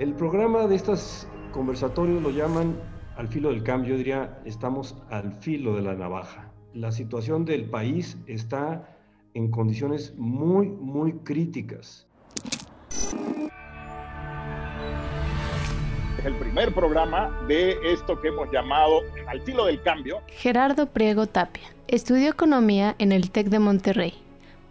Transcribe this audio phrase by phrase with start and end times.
[0.00, 2.74] El programa de estos conversatorios lo llaman
[3.18, 6.50] al filo del cambio, yo diría, estamos al filo de la navaja.
[6.72, 8.96] La situación del país está
[9.34, 12.06] en condiciones muy, muy críticas.
[16.18, 20.22] Es el primer programa de esto que hemos llamado Al filo del cambio.
[20.28, 24.14] Gerardo Priego Tapia estudió economía en el TEC de Monterrey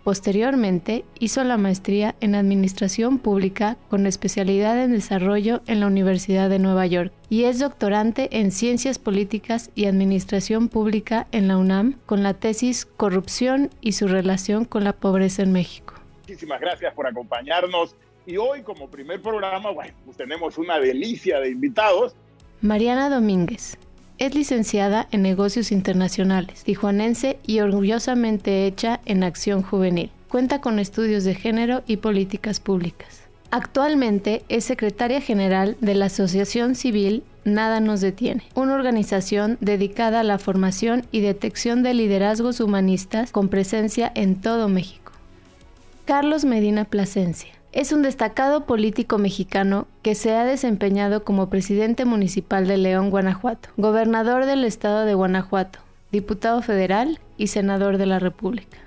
[0.10, 6.58] Posteriormente hizo la maestría en Administración Pública con especialidad en Desarrollo en la Universidad de
[6.58, 12.24] Nueva York y es doctorante en Ciencias Políticas y Administración Pública en la UNAM con
[12.24, 15.94] la tesis Corrupción y su relación con la pobreza en México.
[16.22, 17.96] Muchísimas gracias por acompañarnos
[18.26, 22.16] y hoy como primer programa, bueno, pues tenemos una delicia de invitados.
[22.62, 23.78] Mariana Domínguez,
[24.20, 30.12] es licenciada en negocios internacionales, tijuanense y orgullosamente hecha en acción juvenil.
[30.28, 33.22] Cuenta con estudios de género y políticas públicas.
[33.52, 40.24] Actualmente es secretaria general de la Asociación Civil Nada nos detiene, una organización dedicada a
[40.24, 45.14] la formación y detección de liderazgos humanistas con presencia en todo México.
[46.06, 52.68] Carlos Medina Plasencia es un destacado político mexicano que se ha desempeñado como presidente municipal
[52.68, 55.80] de León, Guanajuato, gobernador del estado de Guanajuato,
[56.12, 58.78] diputado federal y senador de la República.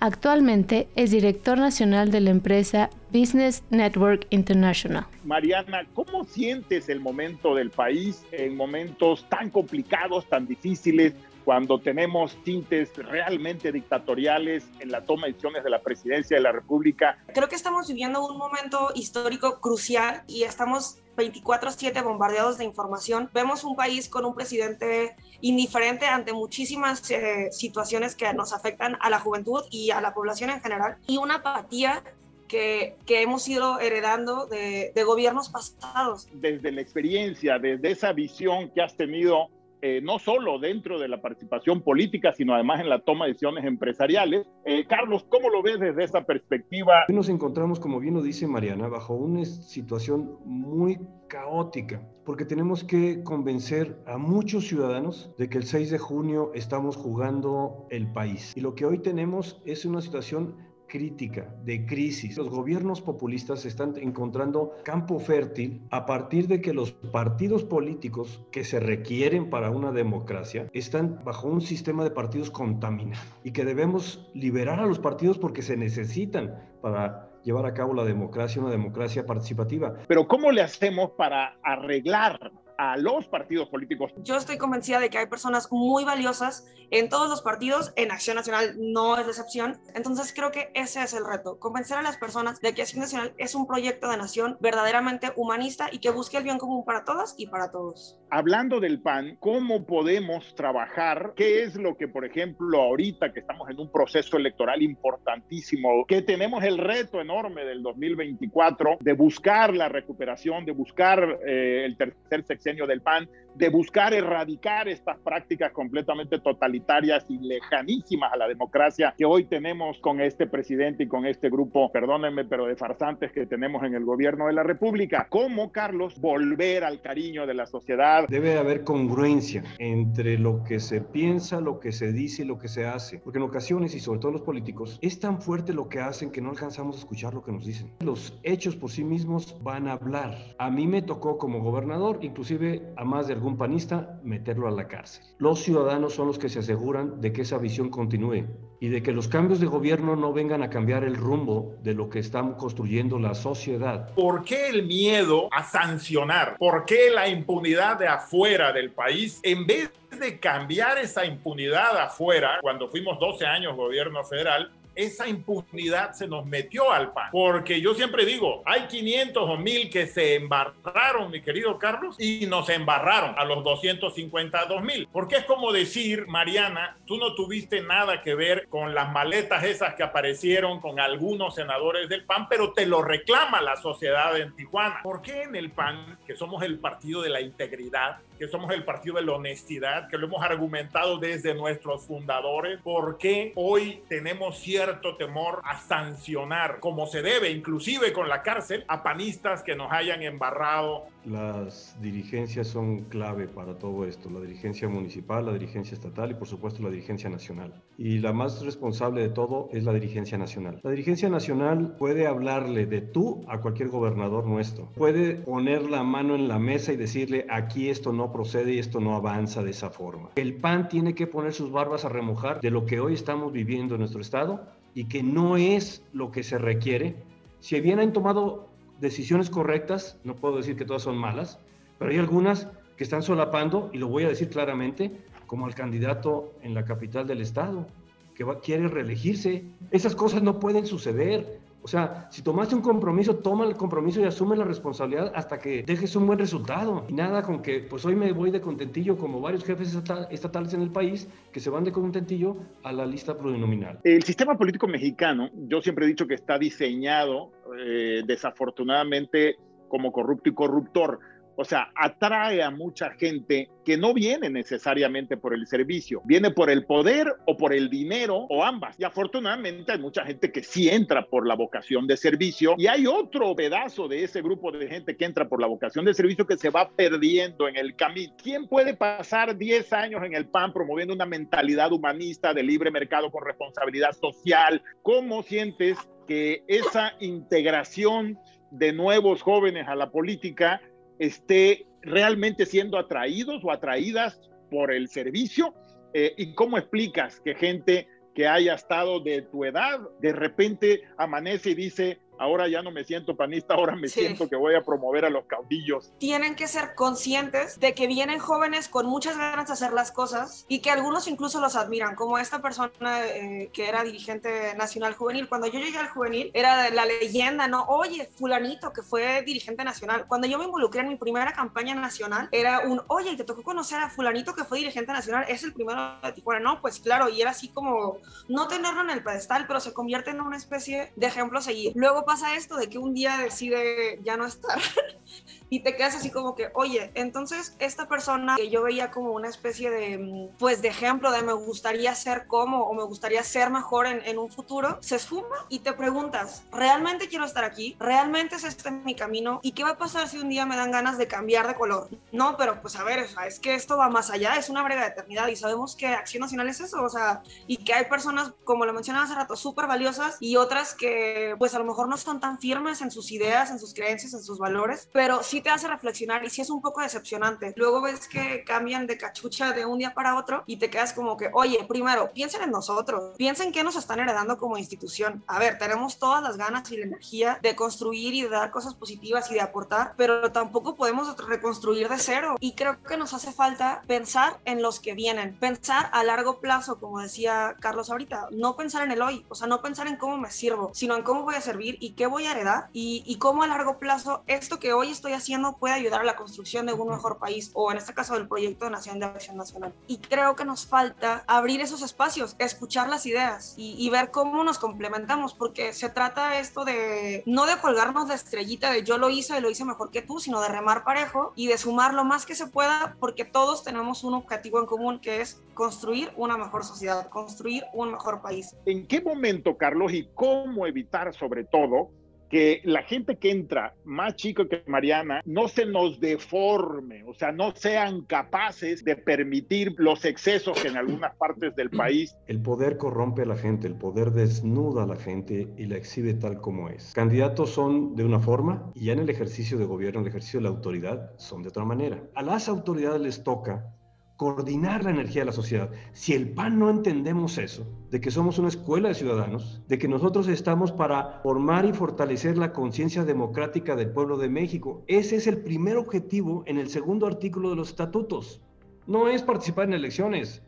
[0.00, 5.06] Actualmente es director nacional de la empresa Business Network International.
[5.24, 11.14] Mariana, ¿cómo sientes el momento del país en momentos tan complicados, tan difíciles?
[11.44, 16.52] Cuando tenemos tintes realmente dictatoriales en la toma de decisiones de la presidencia de la
[16.52, 17.18] República.
[17.34, 23.30] Creo que estamos viviendo un momento histórico crucial y estamos 24/7 bombardeados de información.
[23.34, 29.10] Vemos un país con un presidente indiferente ante muchísimas eh, situaciones que nos afectan a
[29.10, 32.02] la juventud y a la población en general y una apatía
[32.48, 36.28] que, que, hemos ido heredando de, de, gobiernos pasados.
[36.34, 39.48] Desde la experiencia, desde esa visión que has tenido
[39.82, 43.64] eh, no solo dentro de la participación política, sino además en la toma de decisiones
[43.64, 44.46] empresariales.
[44.64, 47.04] Eh, Carlos, ¿cómo lo ves desde esa perspectiva?
[47.08, 53.24] Nos encontramos, como bien lo dice Mariana, bajo una situación muy caótica, porque tenemos que
[53.24, 58.52] convencer a muchos ciudadanos de que el 6 de junio estamos jugando el país.
[58.56, 60.56] Y lo que hoy tenemos es una situación
[60.92, 62.36] crítica, de crisis.
[62.36, 68.62] Los gobiernos populistas están encontrando campo fértil a partir de que los partidos políticos que
[68.62, 74.30] se requieren para una democracia están bajo un sistema de partidos contaminado y que debemos
[74.34, 79.24] liberar a los partidos porque se necesitan para llevar a cabo la democracia, una democracia
[79.24, 79.94] participativa.
[80.06, 84.12] Pero ¿cómo le hacemos para arreglar a los partidos políticos.
[84.18, 88.36] Yo estoy convencida de que hay personas muy valiosas en todos los partidos, en Acción
[88.36, 89.78] Nacional no es excepción.
[89.94, 93.32] Entonces creo que ese es el reto, convencer a las personas de que Acción Nacional
[93.38, 97.34] es un proyecto de nación verdaderamente humanista y que busque el bien común para todas
[97.38, 98.18] y para todos.
[98.30, 101.32] Hablando del PAN, ¿cómo podemos trabajar?
[101.34, 106.22] ¿Qué es lo que, por ejemplo, ahorita que estamos en un proceso electoral importantísimo, que
[106.22, 112.44] tenemos el reto enorme del 2024 de buscar la recuperación, de buscar eh, el tercer
[112.62, 112.86] sexenio?
[112.86, 119.26] del PAN, de buscar erradicar estas prácticas completamente totalitarias y lejanísimas a la democracia que
[119.26, 123.82] hoy tenemos con este presidente y con este grupo, perdónenme, pero de farsantes que tenemos
[123.82, 125.26] en el gobierno de la República.
[125.28, 128.26] ¿Cómo, Carlos, volver al cariño de la sociedad?
[128.28, 132.68] Debe haber congruencia entre lo que se piensa, lo que se dice y lo que
[132.68, 133.18] se hace.
[133.18, 136.40] Porque en ocasiones, y sobre todo los políticos, es tan fuerte lo que hacen que
[136.40, 137.92] no alcanzamos a escuchar lo que nos dicen.
[138.00, 140.38] Los hechos por sí mismos van a hablar.
[140.58, 142.51] A mí me tocó como gobernador, inclusive
[142.96, 145.24] a más de algún panista, meterlo a la cárcel.
[145.38, 148.46] Los ciudadanos son los que se aseguran de que esa visión continúe
[148.80, 152.10] y de que los cambios de gobierno no vengan a cambiar el rumbo de lo
[152.10, 154.12] que estamos construyendo la sociedad.
[154.14, 156.56] ¿Por qué el miedo a sancionar?
[156.58, 162.58] ¿Por qué la impunidad de afuera del país en vez de cambiar esa impunidad afuera,
[162.60, 167.30] cuando fuimos 12 años gobierno federal, esa impunidad se nos metió al pan.
[167.32, 172.46] Porque yo siempre digo, hay 500 o 1000 que se embarraron, mi querido Carlos, y
[172.46, 175.08] nos embarraron a los 252 mil.
[175.12, 179.94] Porque es como decir, Mariana, tú no tuviste nada que ver con las maletas esas
[179.94, 185.00] que aparecieron con algunos senadores del PAN, pero te lo reclama la sociedad en Tijuana.
[185.02, 188.84] ¿Por qué en el PAN, que somos el partido de la integridad, que somos el
[188.84, 194.58] partido de la honestidad, que lo hemos argumentado desde nuestros fundadores, por qué hoy tenemos
[194.58, 199.76] cierto cierto temor a sancionar como se debe, inclusive con la cárcel, a panistas que
[199.76, 201.06] nos hayan embarrado.
[201.24, 206.48] Las dirigencias son clave para todo esto, la dirigencia municipal, la dirigencia estatal y por
[206.48, 207.72] supuesto la dirigencia nacional.
[207.96, 210.80] Y la más responsable de todo es la dirigencia nacional.
[210.82, 216.34] La dirigencia nacional puede hablarle de tú a cualquier gobernador nuestro, puede poner la mano
[216.34, 219.90] en la mesa y decirle aquí esto no procede y esto no avanza de esa
[219.90, 220.30] forma.
[220.34, 223.94] El PAN tiene que poner sus barbas a remojar de lo que hoy estamos viviendo
[223.94, 227.14] en nuestro estado y que no es lo que se requiere.
[227.60, 228.71] Si bien han tomado
[229.02, 231.58] decisiones correctas, no puedo decir que todas son malas,
[231.98, 235.10] pero hay algunas que están solapando, y lo voy a decir claramente,
[235.46, 237.86] como el candidato en la capital del estado,
[238.34, 239.64] que quiere reelegirse.
[239.90, 241.60] Esas cosas no pueden suceder.
[241.82, 245.82] O sea, si tomaste un compromiso, toma el compromiso y asume la responsabilidad hasta que
[245.82, 247.04] dejes un buen resultado.
[247.08, 249.98] Y nada con que, pues hoy me voy de contentillo, como varios jefes
[250.30, 253.98] estatales en el país, que se van de contentillo a la lista plurinominal.
[254.04, 259.56] El sistema político mexicano, yo siempre he dicho que está diseñado eh, desafortunadamente
[259.88, 261.18] como corrupto y corruptor.
[261.56, 266.70] O sea, atrae a mucha gente que no viene necesariamente por el servicio, viene por
[266.70, 268.98] el poder o por el dinero o ambas.
[268.98, 273.06] Y afortunadamente hay mucha gente que sí entra por la vocación de servicio y hay
[273.06, 276.56] otro pedazo de ese grupo de gente que entra por la vocación de servicio que
[276.56, 278.34] se va perdiendo en el camino.
[278.42, 283.30] ¿Quién puede pasar 10 años en el PAN promoviendo una mentalidad humanista de libre mercado
[283.30, 284.82] con responsabilidad social?
[285.02, 288.38] ¿Cómo sientes que esa integración
[288.70, 290.80] de nuevos jóvenes a la política
[291.26, 294.40] esté realmente siendo atraídos o atraídas
[294.70, 295.74] por el servicio?
[296.14, 301.70] Eh, ¿Y cómo explicas que gente que haya estado de tu edad de repente amanece
[301.70, 305.24] y dice, ahora ya no me siento panista, ahora me siento que voy a promover
[305.24, 306.12] a los caudillos.
[306.18, 310.66] Tienen que ser conscientes de que vienen jóvenes con muchas ganas de hacer las cosas
[310.68, 315.48] y que algunos incluso los admiran, como esta persona eh, que era dirigente nacional juvenil.
[315.48, 317.84] Cuando yo llegué al juvenil era la leyenda, ¿no?
[317.84, 320.26] Oye, fulanito que fue dirigente nacional.
[320.26, 323.98] Cuando yo me involucré en mi primera campaña nacional, era un, oye, te tocó conocer
[324.02, 326.60] a fulanito que fue dirigente nacional, es el primero de Tijuana.
[326.60, 328.18] No, pues claro, y era así como
[328.48, 331.92] no tenerlo en el pedestal, pero se convierte en una especie de ejemplo a seguir.
[331.94, 334.80] Luego pasa esto de que un día decide ya no estar
[335.72, 339.48] y te quedas así como que, oye, entonces esta persona que yo veía como una
[339.48, 343.70] especie de, mm, pues, de ejemplo de me gustaría ser como o me gustaría ser
[343.70, 347.96] mejor en, en un futuro, se esfuma y te preguntas, ¿realmente quiero estar aquí?
[347.98, 349.60] ¿Realmente es este mi camino?
[349.62, 352.10] ¿Y qué va a pasar si un día me dan ganas de cambiar de color?
[352.32, 355.08] No, pero pues a ver, es que esto va más allá, es una brega de
[355.08, 358.84] eternidad y sabemos que Acción Nacional es eso, o sea, y que hay personas, como
[358.84, 362.40] lo mencionaba hace rato, súper valiosas y otras que pues a lo mejor no están
[362.40, 365.88] tan firmes en sus ideas, en sus creencias, en sus valores, pero sí te hace
[365.88, 367.72] reflexionar y sí es un poco decepcionante.
[367.76, 371.36] Luego ves que cambian de cachucha de un día para otro y te quedas como
[371.36, 375.42] que, oye, primero, piensen en nosotros, piensen qué nos están heredando como institución.
[375.46, 378.94] A ver, tenemos todas las ganas y la energía de construir y de dar cosas
[378.94, 382.56] positivas y de aportar, pero tampoco podemos reconstruir de cero.
[382.60, 386.98] Y creo que nos hace falta pensar en los que vienen, pensar a largo plazo,
[386.98, 390.36] como decía Carlos ahorita, no pensar en el hoy, o sea, no pensar en cómo
[390.38, 393.36] me sirvo, sino en cómo voy a servir y qué voy a heredar y, y
[393.36, 396.92] cómo a largo plazo esto que hoy estoy haciendo puede ayudar a la construcción de
[396.92, 399.92] un mejor país o en este caso del proyecto de Nación de Acción Nacional.
[400.06, 404.64] Y creo que nos falta abrir esos espacios, escuchar las ideas y, y ver cómo
[404.64, 409.30] nos complementamos, porque se trata esto de no de colgarnos de estrellita de yo lo
[409.30, 412.24] hice y lo hice mejor que tú, sino de remar parejo y de sumar lo
[412.24, 416.56] más que se pueda, porque todos tenemos un objetivo en común que es construir una
[416.56, 418.76] mejor sociedad, construir un mejor país.
[418.86, 422.10] ¿En qué momento, Carlos, y cómo evitar sobre todo
[422.52, 427.50] que la gente que entra más chico que Mariana no se nos deforme, o sea,
[427.50, 432.36] no sean capaces de permitir los excesos que en algunas partes del país.
[432.46, 436.34] El poder corrompe a la gente, el poder desnuda a la gente y la exhibe
[436.34, 437.14] tal como es.
[437.14, 440.60] Candidatos son de una forma y ya en el ejercicio de gobierno, en el ejercicio
[440.60, 442.22] de la autoridad, son de otra manera.
[442.34, 443.86] A las autoridades les toca
[444.36, 445.90] coordinar la energía de la sociedad.
[446.12, 450.08] Si el PAN no entendemos eso, de que somos una escuela de ciudadanos, de que
[450.08, 455.46] nosotros estamos para formar y fortalecer la conciencia democrática del pueblo de México, ese es
[455.46, 458.60] el primer objetivo en el segundo artículo de los estatutos.
[459.06, 460.62] No es participar en elecciones,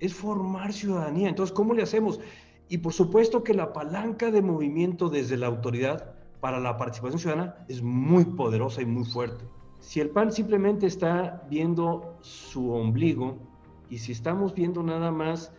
[0.00, 1.28] es formar ciudadanía.
[1.28, 2.20] Entonces, ¿cómo le hacemos?
[2.68, 7.56] Y por supuesto que la palanca de movimiento desde la autoridad para la participación ciudadana
[7.68, 9.44] es muy poderosa y muy fuerte.
[9.84, 13.36] Si el PAN simplemente está viendo su ombligo
[13.90, 15.52] y si estamos viendo nada más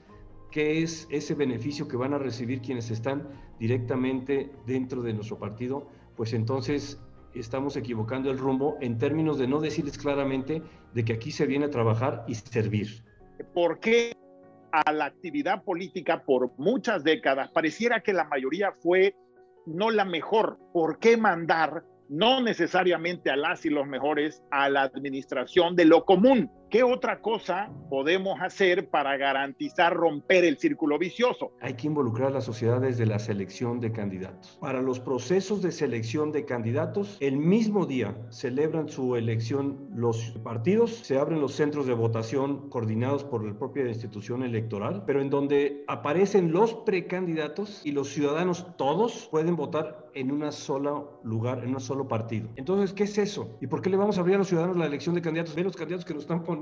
[0.51, 3.29] qué es ese beneficio que van a recibir quienes están
[3.60, 7.00] directamente dentro de nuestro partido, pues entonces
[7.36, 10.63] estamos equivocando el rumbo en términos de no decirles claramente
[10.96, 13.03] de que aquí se viene a trabajar y servir.
[13.53, 14.12] ¿Por qué
[14.72, 19.15] a la actividad política por muchas décadas, pareciera que la mayoría fue
[19.67, 20.58] no la mejor.
[20.74, 26.06] ¿Por qué mandar no necesariamente a las y los mejores a la administración de lo
[26.06, 26.52] común?
[26.70, 31.52] ¿Qué otra cosa podemos hacer para garantizar romper el círculo vicioso?
[31.62, 34.58] Hay que involucrar a la sociedad desde la selección de candidatos.
[34.60, 40.92] Para los procesos de selección de candidatos, el mismo día celebran su elección los partidos,
[40.92, 45.84] se abren los centros de votación coordinados por la propia institución electoral, pero en donde
[45.88, 51.82] aparecen los precandidatos y los ciudadanos todos pueden votar en una sola lugar, en un
[51.82, 52.50] solo partido.
[52.56, 53.58] Entonces, ¿qué es eso?
[53.62, 55.54] ¿Y por qué le vamos a abrir a los ciudadanos la elección de candidatos?
[55.56, 56.55] Ve los candidatos que nos están poniendo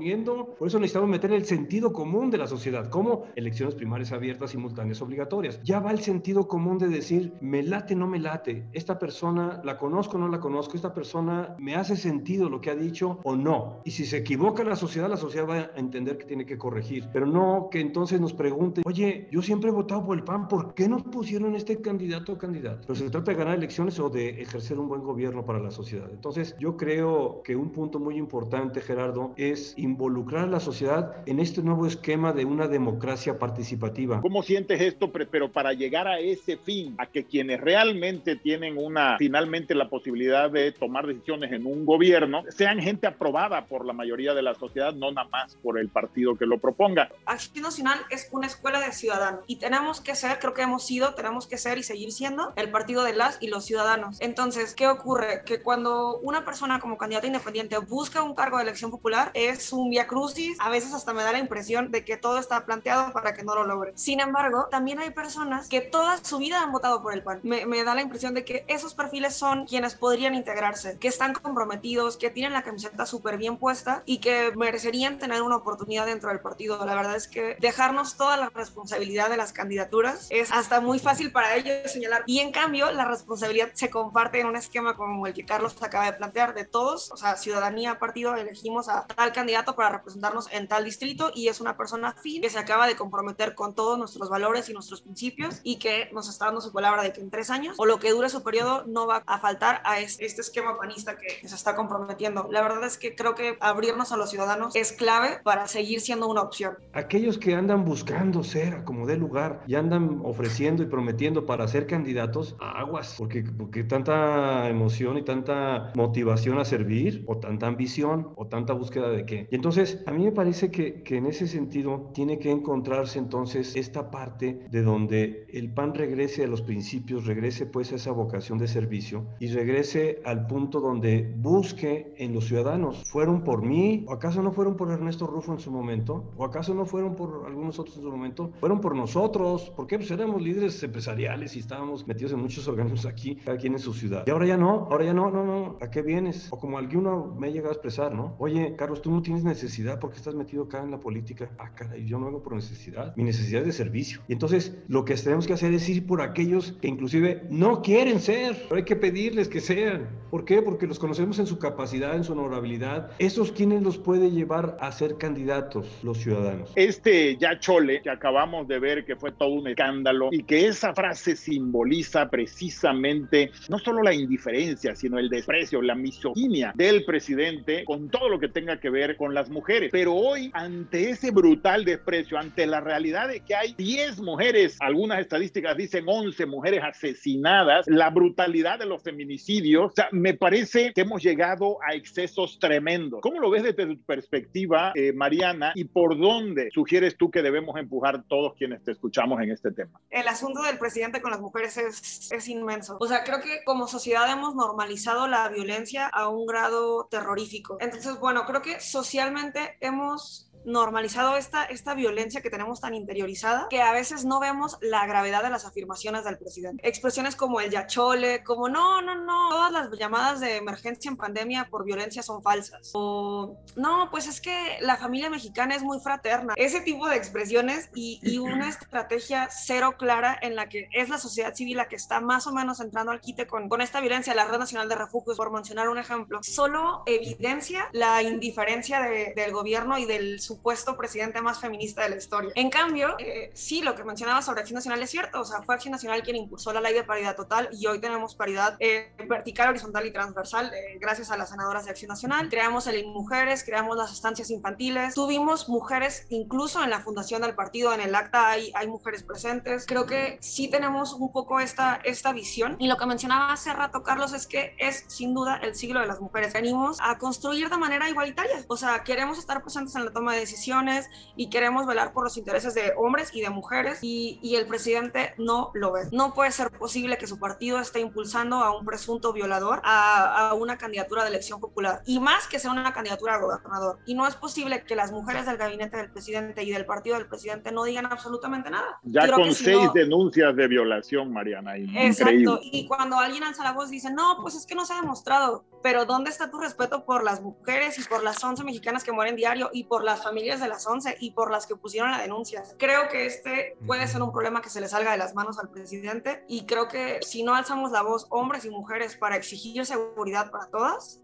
[0.58, 5.00] por eso necesitamos meter el sentido común de la sociedad, como elecciones primarias abiertas, simultáneas,
[5.02, 5.60] obligatorias.
[5.62, 9.76] Ya va el sentido común de decir, me late, no me late, esta persona la
[9.76, 13.80] conozco, no la conozco, esta persona me hace sentido lo que ha dicho o no.
[13.84, 17.08] Y si se equivoca la sociedad, la sociedad va a entender que tiene que corregir,
[17.12, 20.74] pero no que entonces nos pregunte, oye, yo siempre he votado por el PAN, ¿por
[20.74, 22.80] qué nos pusieron este candidato o candidata?
[22.86, 26.08] Pero se trata de ganar elecciones o de ejercer un buen gobierno para la sociedad.
[26.10, 31.38] Entonces, yo creo que un punto muy importante, Gerardo, es involucrar a la sociedad en
[31.38, 34.20] este nuevo esquema de una democracia participativa.
[34.20, 35.12] ¿Cómo sientes esto?
[35.12, 40.50] Pero para llegar a ese fin, a que quienes realmente tienen una, finalmente la posibilidad
[40.50, 44.92] de tomar decisiones en un gobierno, sean gente aprobada por la mayoría de la sociedad,
[44.92, 47.10] no nada más por el partido que lo proponga.
[47.26, 51.14] Acción Nacional es una escuela de ciudadanos y tenemos que ser, creo que hemos sido,
[51.14, 54.20] tenemos que ser y seguir siendo el partido de las y los ciudadanos.
[54.20, 55.42] Entonces, ¿qué ocurre?
[55.44, 59.90] Que cuando una persona como candidata independiente busca un cargo de elección popular, es un
[59.90, 63.34] via crucis, a veces hasta me da la impresión de que todo está planteado para
[63.34, 63.92] que no lo logre.
[63.96, 67.40] Sin embargo, también hay personas que toda su vida han votado por el PAN.
[67.42, 71.34] Me, me da la impresión de que esos perfiles son quienes podrían integrarse, que están
[71.34, 76.28] comprometidos, que tienen la camiseta súper bien puesta y que merecerían tener una oportunidad dentro
[76.30, 76.84] del partido.
[76.84, 81.32] La verdad es que dejarnos toda la responsabilidad de las candidaturas es hasta muy fácil
[81.32, 82.22] para ellos señalar.
[82.26, 86.06] Y en cambio, la responsabilidad se comparte en un esquema como el que Carlos acaba
[86.06, 90.68] de plantear de todos, o sea, ciudadanía, partido, elegimos a tal candidato para representarnos en
[90.68, 94.28] tal distrito y es una persona fin que se acaba de comprometer con todos nuestros
[94.28, 97.50] valores y nuestros principios y que nos está dando su palabra de que en tres
[97.50, 101.16] años o lo que dure su periodo no va a faltar a este esquema panista
[101.16, 102.48] que se está comprometiendo.
[102.50, 106.28] La verdad es que creo que abrirnos a los ciudadanos es clave para seguir siendo
[106.28, 106.76] una opción.
[106.92, 111.86] Aquellos que andan buscando ser como de lugar y andan ofreciendo y prometiendo para ser
[111.86, 118.46] candidatos, aguas, porque, porque tanta emoción y tanta motivación a servir o tanta ambición o
[118.46, 119.48] tanta búsqueda de qué.
[119.54, 124.10] Entonces a mí me parece que, que, en ese sentido tiene que encontrarse entonces esta
[124.10, 128.66] parte de donde el PAN regrese a los principios, regrese pues a esa vocación de
[128.66, 134.04] servicio y regrese al punto donde busque en los ciudadanos, ¿fueron por mí?
[134.08, 136.32] ¿O acaso no fueron por Ernesto Rufo en su momento?
[136.36, 138.50] ¿O acaso no fueron por algunos otros en su momento?
[138.58, 143.36] Fueron por nosotros, porque pues éramos líderes empresariales y estábamos metidos en muchos organismos aquí,
[143.36, 144.24] cada quien en su ciudad.
[144.26, 146.52] Y ahora ya no, ahora ya no, no, no, ¿a qué vienes?
[146.52, 148.34] O como alguno me ha llegado a expresar, ¿no?
[148.40, 151.50] Oye, Carlos, tú no tienes necesidad porque estás metido acá en la política.
[151.58, 153.14] Ah, caray, yo no hago por necesidad.
[153.16, 154.20] Mi necesidad es de servicio.
[154.28, 158.20] Y entonces lo que tenemos que hacer es ir por aquellos que inclusive no quieren
[158.20, 160.08] ser, pero hay que pedirles que sean.
[160.30, 160.62] ¿Por qué?
[160.62, 163.12] Porque los conocemos en su capacidad, en su honorabilidad.
[163.18, 166.72] Esos quienes los puede llevar a ser candidatos, los ciudadanos.
[166.74, 170.94] Este ya chole que acabamos de ver que fue todo un escándalo y que esa
[170.94, 178.08] frase simboliza precisamente no solo la indiferencia, sino el desprecio, la misoginia del presidente con
[178.08, 182.38] todo lo que tenga que ver con las mujeres pero hoy, ante ese brutal desprecio,
[182.38, 188.10] ante la realidad de que hay 10 mujeres, algunas estadísticas dicen 11 mujeres asesinadas, la
[188.10, 193.20] brutalidad de los feminicidios, o sea, me parece que hemos llegado a excesos tremendos.
[193.20, 195.72] ¿Cómo lo ves desde tu perspectiva, eh, Mariana?
[195.74, 200.00] ¿Y por dónde sugieres tú que debemos empujar todos quienes te escuchamos en este tema?
[200.10, 202.96] El asunto del presidente con las mujeres es, es inmenso.
[203.00, 207.76] O sea, creo que como sociedad hemos normalizado la violencia a un grado terrorífico.
[207.80, 208.80] Entonces, bueno, creo que
[209.24, 214.78] socialmente hemos normalizado esta, esta violencia que tenemos tan interiorizada que a veces no vemos
[214.80, 216.86] la gravedad de las afirmaciones del presidente.
[216.88, 221.68] Expresiones como el yachole, como no, no, no, todas las llamadas de emergencia en pandemia
[221.70, 222.92] por violencia son falsas.
[222.94, 226.54] O no, pues es que la familia mexicana es muy fraterna.
[226.56, 231.18] Ese tipo de expresiones y, y una estrategia cero clara en la que es la
[231.18, 234.34] sociedad civil la que está más o menos entrando al quite con, con esta violencia,
[234.34, 239.52] la Red Nacional de Refugios, por mencionar un ejemplo, solo evidencia la indiferencia de, del
[239.52, 242.52] gobierno y del su supuesto presidente más feminista de la historia.
[242.54, 245.74] En cambio, eh, sí, lo que mencionaba sobre Acción Nacional es cierto, o sea, fue
[245.74, 249.70] Acción Nacional quien impulsó la ley de paridad total y hoy tenemos paridad eh, vertical,
[249.70, 252.48] horizontal y transversal eh, gracias a las senadoras de Acción Nacional.
[252.48, 257.92] Creamos el Mujeres, creamos las estancias infantiles, tuvimos mujeres incluso en la fundación del partido,
[257.92, 259.84] en el acta hay, hay mujeres presentes.
[259.86, 264.02] Creo que sí tenemos un poco esta, esta visión y lo que mencionaba hace rato
[264.02, 266.52] Carlos es que es sin duda el siglo de las mujeres.
[266.52, 270.43] Venimos a construir de manera igualitaria, o sea, queremos estar presentes en la toma de
[270.44, 274.66] decisiones y queremos velar por los intereses de hombres y de mujeres y, y el
[274.66, 276.02] presidente no lo ve.
[276.12, 280.54] No puede ser posible que su partido esté impulsando a un presunto violador a, a
[280.54, 283.98] una candidatura de elección popular y más que sea una candidatura a gobernador.
[284.06, 287.26] Y no es posible que las mujeres del gabinete del presidente y del partido del
[287.26, 288.98] presidente no digan absolutamente nada.
[289.02, 291.76] Ya con seis denuncias de violación, Mariana.
[291.76, 292.60] Exacto.
[292.62, 295.64] Y cuando alguien alza la voz dice, no, pues es que no se ha demostrado.
[295.82, 299.36] Pero ¿dónde está tu respeto por las mujeres y por las 11 mexicanas que mueren
[299.36, 302.62] diario y por las familias de las 11 y por las que pusieron la denuncia?
[302.78, 305.70] Creo que este puede ser un problema que se le salga de las manos al
[305.70, 310.50] presidente y creo que si no alzamos la voz, hombres y mujeres, para exigir seguridad
[310.50, 311.20] para todas,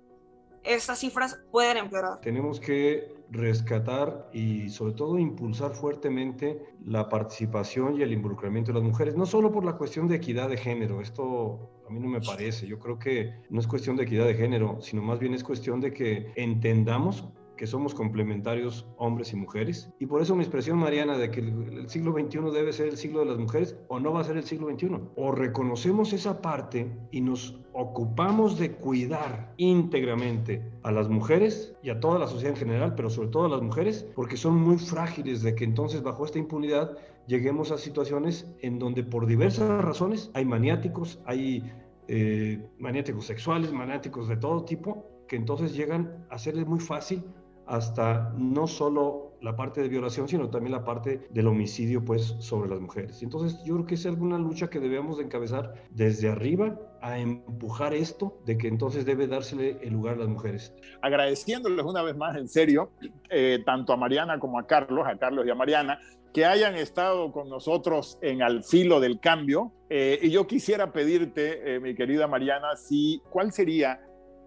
[0.63, 2.21] estas cifras pueden empeorar.
[2.21, 8.89] Tenemos que rescatar y sobre todo impulsar fuertemente la participación y el involucramiento de las
[8.89, 12.21] mujeres, no solo por la cuestión de equidad de género, esto a mí no me
[12.21, 15.45] parece, yo creo que no es cuestión de equidad de género, sino más bien es
[15.45, 17.29] cuestión de que entendamos
[17.61, 19.93] que somos complementarios hombres y mujeres.
[19.99, 23.21] Y por eso mi expresión, Mariana, de que el, siglo XXI debe ser el siglo
[23.21, 24.99] de las mujeres o no va a ser el siglo XXI.
[25.17, 32.01] O reconocemos esa parte y nos ocupamos de cuidar íntegramente a las mujeres y a
[32.01, 35.43] toda la sociedad en general, pero sobre todo a las mujeres, porque son muy frágiles
[35.43, 40.47] de que entonces bajo esta impunidad lleguemos a situaciones en donde por diversas razones hay
[40.47, 41.71] maniáticos, hay
[42.09, 47.23] eh, maniáticos sexuales, maniáticos de todo tipo, que entonces llegan a ser muy fácil
[47.71, 52.69] hasta no solo la parte de violación, sino también la parte del homicidio pues sobre
[52.69, 53.23] las mujeres.
[53.23, 57.95] Entonces yo creo que es alguna lucha que debemos de encabezar desde arriba a empujar
[57.95, 60.75] esto de que entonces debe dársele el lugar a las mujeres.
[61.01, 62.91] Agradeciéndoles una vez más en serio,
[63.31, 66.01] eh, tanto a Mariana como a Carlos, a Carlos y a Mariana,
[66.35, 69.73] que hayan estado con nosotros en Al Filo del Cambio.
[69.89, 74.01] Eh, y yo quisiera pedirte, eh, mi querida Mariana, si, ¿cuál sería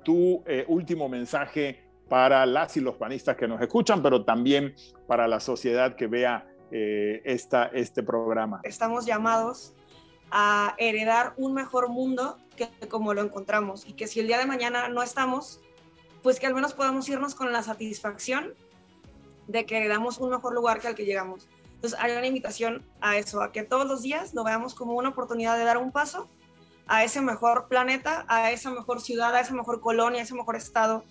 [0.04, 4.76] tu último mensaje para las y los panistas que nos escuchan, pero también
[5.08, 8.62] para la sociedad que vea eh, esta, este programa.
[8.64, 9.74] Estamos llamados
[10.32, 14.46] a heredar un mejor mundo que como lo encontramos y que si el día de
[14.46, 15.62] mañana no estamos,
[16.22, 18.54] pues que al menos podamos irnos con la satisfacción
[19.48, 21.48] de que heredamos un mejor lugar que al que llegamos.
[21.76, 25.10] Entonces, hay una invitación a eso, a que todos los días lo veamos como una
[25.10, 26.30] oportunidad de dar un paso
[26.88, 30.56] a ese mejor planeta, a esa mejor ciudad, a esa mejor colonia, a ese mejor
[30.56, 31.04] estado,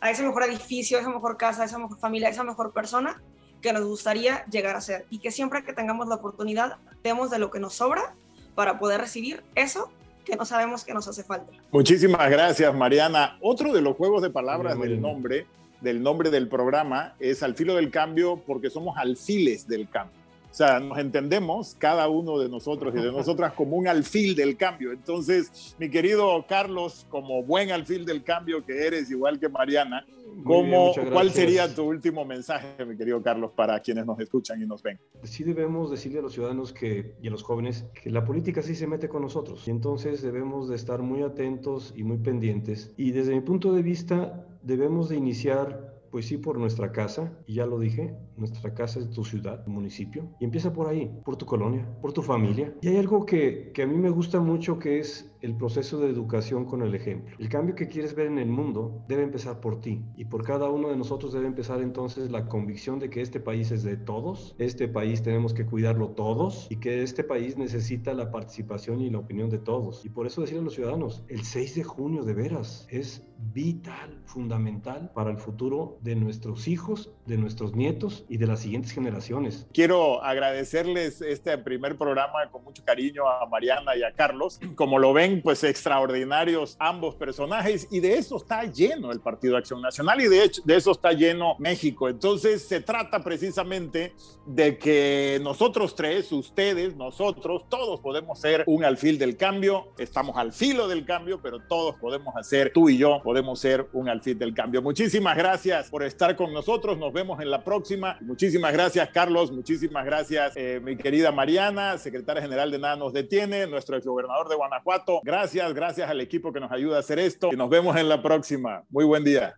[0.00, 2.72] a ese mejor edificio, a esa mejor casa, a esa mejor familia, a esa mejor
[2.72, 3.20] persona
[3.60, 5.06] que nos gustaría llegar a ser.
[5.10, 8.14] Y que siempre que tengamos la oportunidad, demos de lo que nos sobra
[8.54, 9.90] para poder recibir eso
[10.24, 11.52] que no sabemos que nos hace falta.
[11.70, 13.38] Muchísimas gracias, Mariana.
[13.40, 15.46] Otro de los juegos de palabras del nombre,
[15.80, 20.18] del nombre del programa, es al filo del cambio, porque somos alfiles del cambio.
[20.50, 24.56] O sea, nos entendemos cada uno de nosotros y de nosotras como un alfil del
[24.56, 24.90] cambio.
[24.90, 30.04] Entonces, mi querido Carlos, como buen alfil del cambio que eres, igual que Mariana,
[30.44, 34.82] ¿cómo, ¿cuál sería tu último mensaje, mi querido Carlos, para quienes nos escuchan y nos
[34.82, 34.98] ven?
[35.22, 38.74] Sí debemos decirle a los ciudadanos que, y a los jóvenes que la política sí
[38.74, 39.68] se mete con nosotros.
[39.68, 42.92] Y entonces debemos de estar muy atentos y muy pendientes.
[42.96, 47.54] Y desde mi punto de vista, debemos de iniciar pues sí, por nuestra casa, y
[47.54, 51.36] ya lo dije, nuestra casa es tu ciudad, tu municipio, y empieza por ahí, por
[51.36, 52.74] tu colonia, por tu familia.
[52.80, 56.10] Y hay algo que, que a mí me gusta mucho que es el proceso de
[56.10, 57.34] educación con el ejemplo.
[57.38, 60.68] El cambio que quieres ver en el mundo debe empezar por ti y por cada
[60.68, 64.54] uno de nosotros debe empezar entonces la convicción de que este país es de todos,
[64.58, 69.18] este país tenemos que cuidarlo todos y que este país necesita la participación y la
[69.18, 70.04] opinión de todos.
[70.04, 74.20] Y por eso decirle a los ciudadanos, el 6 de junio de veras es vital,
[74.26, 79.66] fundamental para el futuro de nuestros hijos, de nuestros nietos y de las siguientes generaciones.
[79.74, 84.60] Quiero agradecerles este primer programa con mucho cariño a Mariana y a Carlos.
[84.76, 89.82] Como lo ven, pues extraordinarios ambos personajes y de eso está lleno el Partido Acción
[89.82, 92.08] Nacional y de hecho de eso está lleno México.
[92.08, 94.14] Entonces se trata precisamente
[94.46, 100.52] de que nosotros tres, ustedes, nosotros, todos podemos ser un alfil del cambio, estamos al
[100.52, 104.54] filo del cambio, pero todos podemos hacer, tú y yo podemos ser un alfil del
[104.54, 104.82] cambio.
[104.82, 108.19] Muchísimas gracias por estar con nosotros, nos vemos en la próxima.
[108.22, 109.50] Muchísimas gracias, Carlos.
[109.50, 114.56] Muchísimas gracias, eh, mi querida Mariana, secretaria general de Nada nos detiene, nuestro exgobernador de
[114.56, 115.20] Guanajuato.
[115.24, 117.50] Gracias, gracias al equipo que nos ayuda a hacer esto.
[117.52, 118.84] Y nos vemos en la próxima.
[118.90, 119.56] Muy buen día.